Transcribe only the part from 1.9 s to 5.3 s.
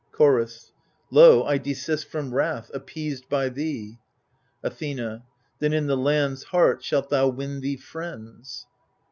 from wrath, appeased by thee. Athena